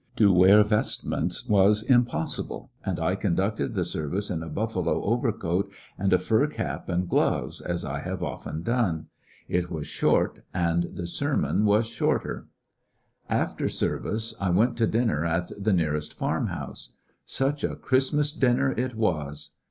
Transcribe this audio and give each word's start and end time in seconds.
To 0.15 0.33
wear 0.33 0.63
vestments 0.63 1.47
was 1.47 1.83
impossible, 1.83 2.71
and 2.83 2.99
I 2.99 3.13
con 3.15 3.35
ducted 3.35 3.75
the 3.75 3.85
service 3.85 4.31
in 4.31 4.41
a 4.41 4.49
buffalo 4.49 5.03
overcoat 5.03 5.71
and 5.95 6.11
a 6.11 6.17
fur 6.17 6.47
cap 6.47 6.89
and 6.89 7.07
gloves, 7.07 7.61
as 7.61 7.85
I 7.85 7.99
have 7.99 8.23
often 8.23 8.63
done. 8.63 9.09
It 9.47 9.69
was 9.69 9.85
short, 9.85 10.39
and 10.55 10.89
the 10.95 11.05
sermon 11.05 11.65
was 11.65 11.85
shorter. 11.85 12.47
A 13.29 13.29
queer 13.29 13.43
Christ' 13.45 13.51
After 13.51 13.69
service 13.69 14.35
I 14.39 14.49
went 14.49 14.75
to 14.77 14.87
dinner 14.87 15.23
at 15.23 15.51
the 15.55 15.71
near 15.71 15.95
est 15.95 16.17
farm 16.17 16.47
house. 16.47 16.93
Such 17.27 17.63
a 17.63 17.75
Christmas 17.75 18.31
dinner 18.31 18.71
it 18.71 18.95
was 18.95 19.51